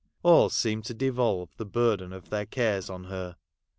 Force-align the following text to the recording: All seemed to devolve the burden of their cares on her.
All 0.23 0.49
seemed 0.49 0.83
to 0.85 0.95
devolve 0.95 1.49
the 1.57 1.63
burden 1.63 2.11
of 2.11 2.31
their 2.31 2.47
cares 2.47 2.89
on 2.89 3.03
her. 3.03 3.35